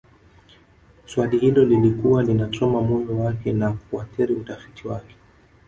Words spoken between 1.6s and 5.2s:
lilikuwa linachoma moyo wake na kuathiri utafiti wake